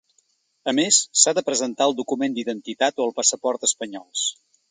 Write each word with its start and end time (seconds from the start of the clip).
A 0.71 0.73
més, 0.77 0.95
s’ha 1.23 1.33
de 1.39 1.43
presentar 1.49 1.87
el 1.89 1.93
document 2.01 2.39
d’identitat 2.39 3.05
o 3.05 3.07
el 3.09 3.15
passaport 3.21 3.69
espanyols. 3.71 4.27